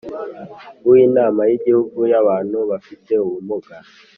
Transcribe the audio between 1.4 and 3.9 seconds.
y igihugu y abantu bafite ubumuga